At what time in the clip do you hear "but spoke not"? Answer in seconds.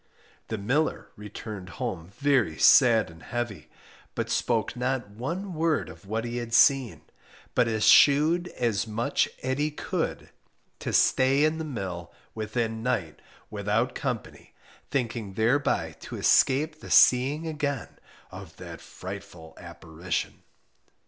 4.15-5.11